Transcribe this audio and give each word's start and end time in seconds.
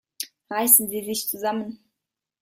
Reißen 0.49 0.89
Sie 0.89 1.03
sich 1.03 1.29
zusammen! 1.29 1.77